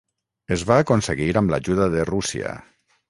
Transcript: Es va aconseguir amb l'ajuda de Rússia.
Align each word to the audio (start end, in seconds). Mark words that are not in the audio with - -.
Es 0.55 0.61
va 0.71 0.77
aconseguir 0.83 1.29
amb 1.43 1.53
l'ajuda 1.55 1.87
de 1.97 2.07
Rússia. 2.13 2.57